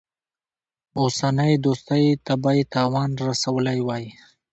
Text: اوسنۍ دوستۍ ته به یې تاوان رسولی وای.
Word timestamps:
اوسنۍ 1.01 1.53
دوستۍ 1.65 2.05
ته 2.25 2.33
به 2.41 2.51
یې 2.57 2.63
تاوان 2.73 3.09
رسولی 3.27 3.79
وای. 3.87 4.05